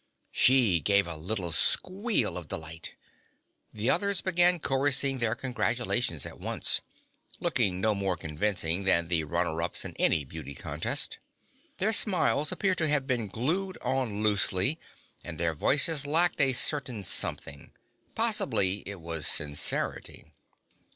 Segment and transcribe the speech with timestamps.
[0.31, 2.95] She gave a little squeal of delight.
[3.71, 6.81] The others began chorusing their congratulations at once,
[7.39, 11.19] looking no more convincing than the runners up in any beauty contest.
[11.77, 14.79] Their smiles appeared to have been glued on loosely,
[15.23, 17.71] and their voices lacked a certain something.
[18.15, 20.25] Possibly it was sincerity.